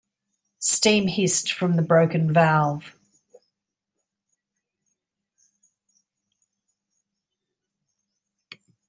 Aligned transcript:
Steam 0.57 1.07
hissed 1.07 1.53
from 1.53 1.75
the 1.75 1.83
broken 1.83 2.33
valve. 2.33 2.95